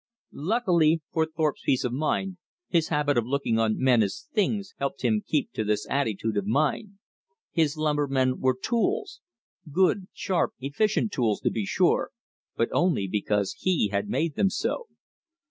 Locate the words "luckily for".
0.33-1.27